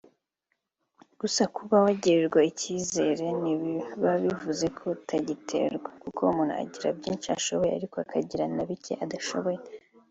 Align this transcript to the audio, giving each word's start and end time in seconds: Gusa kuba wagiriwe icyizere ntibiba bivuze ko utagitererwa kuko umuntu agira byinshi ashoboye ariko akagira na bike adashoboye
Gusa 1.21 1.43
kuba 1.55 1.75
wagiriwe 1.85 2.39
icyizere 2.51 3.25
ntibiba 3.39 4.11
bivuze 4.23 4.65
ko 4.77 4.83
utagitererwa 4.97 5.89
kuko 6.01 6.19
umuntu 6.31 6.53
agira 6.63 6.89
byinshi 6.97 7.27
ashoboye 7.37 7.71
ariko 7.75 7.95
akagira 8.03 8.45
na 8.55 8.63
bike 8.69 8.93
adashoboye 9.05 9.59